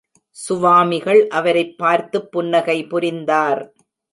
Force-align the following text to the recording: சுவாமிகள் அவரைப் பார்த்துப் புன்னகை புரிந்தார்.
சுவாமிகள் 0.29 1.27
அவரைப் 1.27 1.77
பார்த்துப் 1.77 2.31
புன்னகை 2.31 2.87
புரிந்தார். 2.87 3.73